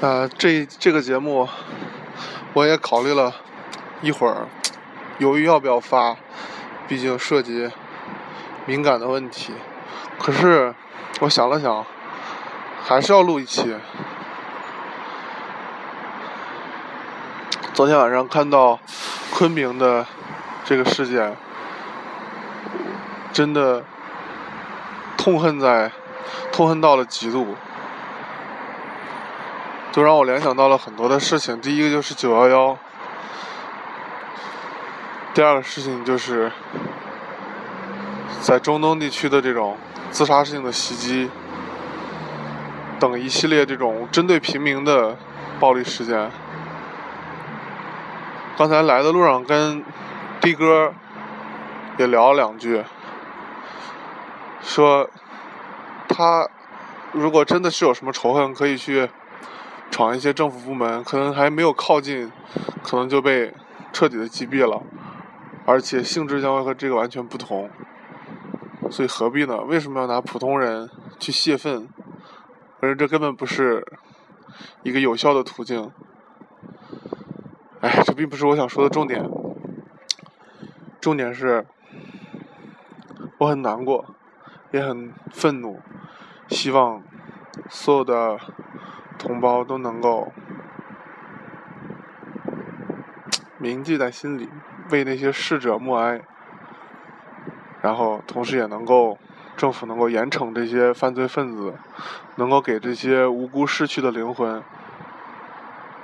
[0.00, 1.46] 呃，这这个节目
[2.54, 3.34] 我也考虑了
[4.00, 4.48] 一会儿，
[5.18, 6.16] 犹豫要不要发，
[6.88, 7.70] 毕竟涉及
[8.64, 9.52] 敏感的问题。
[10.18, 10.74] 可是
[11.20, 11.84] 我想了想，
[12.82, 13.76] 还是要录一期。
[17.74, 18.80] 昨天晚上看到
[19.34, 20.06] 昆明的
[20.64, 21.36] 这个事件，
[23.34, 23.84] 真的
[25.18, 25.92] 痛恨在
[26.50, 27.54] 痛恨到了极度。
[29.92, 31.60] 就让我联想到了很多的事情。
[31.60, 32.78] 第一个就是九幺幺，
[35.34, 36.52] 第二个事情就是
[38.40, 39.76] 在中东地区的这种
[40.12, 41.28] 自杀性的袭击
[43.00, 45.16] 等一系列这种针对平民的
[45.58, 46.30] 暴力事件。
[48.56, 49.84] 刚才来的路上跟
[50.40, 50.94] 的哥
[51.98, 52.84] 也聊了两句，
[54.62, 55.10] 说
[56.08, 56.48] 他
[57.10, 59.10] 如果真的是有什么仇恨，可以去。
[59.90, 62.30] 闯一些政府部门，可能还没有靠近，
[62.82, 63.52] 可能就被
[63.92, 64.82] 彻底的击毙了，
[65.66, 67.68] 而且性质将会和这个完全不同，
[68.90, 69.60] 所以何必呢？
[69.62, 71.88] 为什么要拿普通人去泄愤？
[72.80, 73.84] 而这根本不是
[74.84, 75.90] 一个有效的途径。
[77.80, 79.28] 哎，这并不是我想说的重点，
[81.00, 81.66] 重点是，
[83.38, 84.14] 我很难过，
[84.70, 85.80] 也很愤怒，
[86.48, 87.02] 希望
[87.68, 88.38] 所有的。
[89.20, 90.32] 同胞都能够
[93.58, 94.48] 铭记在心里，
[94.88, 96.22] 为那些逝者默哀，
[97.82, 99.18] 然后同时也能够
[99.58, 101.74] 政府能够严惩这些犯罪分子，
[102.36, 104.62] 能够给这些无辜逝去的灵魂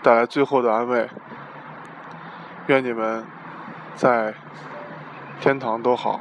[0.03, 1.09] 带来最后的安慰。
[2.67, 3.25] 愿你们
[3.95, 4.35] 在
[5.41, 6.21] 天堂都好。